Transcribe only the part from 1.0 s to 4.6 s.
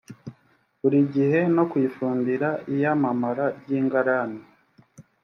gihe no kuyifumbira iyamamara ry ingarane